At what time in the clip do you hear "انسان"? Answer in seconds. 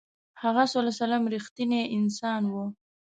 1.97-2.41